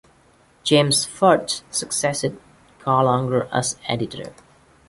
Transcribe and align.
James 0.63 1.05
Fudge 1.05 1.61
succeeded 1.69 2.39
Gallagher 2.83 3.47
as 3.51 3.77
editor. 3.87 4.33